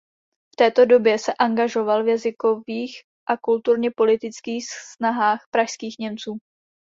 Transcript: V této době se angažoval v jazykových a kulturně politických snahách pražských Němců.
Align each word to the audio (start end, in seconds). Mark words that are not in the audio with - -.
V 0.53 0.55
této 0.57 0.85
době 0.85 1.19
se 1.19 1.33
angažoval 1.33 2.03
v 2.03 2.07
jazykových 2.07 3.01
a 3.29 3.37
kulturně 3.37 3.91
politických 3.91 4.67
snahách 4.69 5.45
pražských 5.51 5.99
Němců. 5.99 6.37